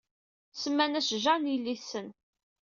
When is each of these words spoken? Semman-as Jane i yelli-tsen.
Semman-as 0.61 1.09
Jane 1.23 1.47
i 1.49 1.53
yelli-tsen. 1.53 2.07